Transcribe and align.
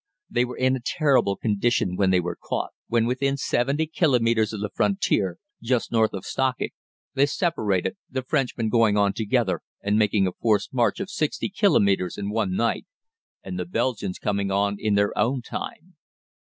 They 0.31 0.45
were 0.45 0.57
in 0.57 0.75
a 0.75 0.79
terrible 0.83 1.35
condition 1.35 1.95
when 1.95 2.09
they 2.09 2.19
were 2.19 2.35
caught. 2.35 2.71
When 2.87 3.05
within 3.05 3.37
70 3.37 3.85
kilometres 3.85 4.51
of 4.51 4.59
the 4.61 4.71
frontier, 4.73 5.37
just 5.61 5.91
north 5.91 6.13
of 6.13 6.25
Stockach, 6.25 6.71
they 7.13 7.27
separated, 7.27 7.97
the 8.09 8.23
Frenchmen 8.23 8.69
going 8.69 8.97
on 8.97 9.13
together 9.13 9.61
and 9.79 9.99
making 9.99 10.25
a 10.25 10.31
forced 10.41 10.73
march 10.73 10.99
of 10.99 11.11
60 11.11 11.49
kilometres 11.49 12.17
in 12.17 12.31
one 12.31 12.55
night, 12.55 12.87
and 13.43 13.59
the 13.59 13.65
Belgians 13.65 14.17
coming 14.17 14.49
on 14.49 14.77
in 14.79 14.95
their 14.95 15.15
own 15.15 15.43
time. 15.43 15.95